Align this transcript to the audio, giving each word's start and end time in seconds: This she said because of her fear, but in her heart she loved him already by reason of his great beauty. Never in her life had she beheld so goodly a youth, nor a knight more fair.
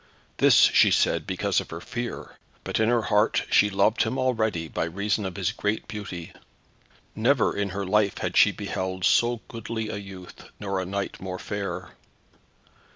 This 0.37 0.55
she 0.55 0.89
said 0.89 1.27
because 1.27 1.61
of 1.61 1.69
her 1.69 1.79
fear, 1.79 2.35
but 2.63 2.79
in 2.79 2.89
her 2.89 3.03
heart 3.03 3.43
she 3.51 3.69
loved 3.69 4.01
him 4.01 4.17
already 4.17 4.67
by 4.67 4.85
reason 4.85 5.27
of 5.27 5.35
his 5.35 5.51
great 5.51 5.87
beauty. 5.87 6.33
Never 7.15 7.55
in 7.55 7.69
her 7.69 7.85
life 7.85 8.17
had 8.17 8.35
she 8.35 8.51
beheld 8.51 9.05
so 9.05 9.41
goodly 9.47 9.89
a 9.89 9.97
youth, 9.97 10.49
nor 10.59 10.79
a 10.81 10.87
knight 10.87 11.19
more 11.19 11.37
fair. 11.37 11.91